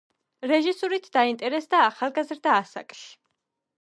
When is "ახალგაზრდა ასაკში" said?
1.91-3.07